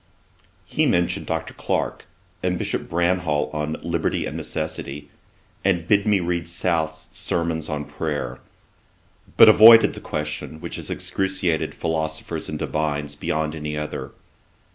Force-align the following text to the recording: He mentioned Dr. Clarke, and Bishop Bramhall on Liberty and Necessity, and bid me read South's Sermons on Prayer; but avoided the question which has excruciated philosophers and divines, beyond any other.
He 0.65 0.87
mentioned 0.87 1.27
Dr. 1.27 1.53
Clarke, 1.53 2.05
and 2.41 2.57
Bishop 2.57 2.89
Bramhall 2.89 3.51
on 3.53 3.77
Liberty 3.83 4.25
and 4.25 4.35
Necessity, 4.35 5.09
and 5.63 5.87
bid 5.87 6.07
me 6.07 6.19
read 6.19 6.49
South's 6.49 7.09
Sermons 7.11 7.69
on 7.69 7.85
Prayer; 7.85 8.39
but 9.37 9.47
avoided 9.47 9.93
the 9.93 9.99
question 9.99 10.59
which 10.59 10.77
has 10.77 10.89
excruciated 10.89 11.75
philosophers 11.75 12.49
and 12.49 12.57
divines, 12.57 13.13
beyond 13.13 13.53
any 13.53 13.77
other. 13.77 14.09